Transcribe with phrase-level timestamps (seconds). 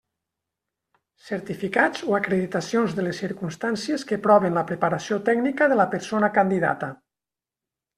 [1.27, 6.95] Certificats o acreditacions de les circumstàncies que proven la preparació tècnica de la persona candidata.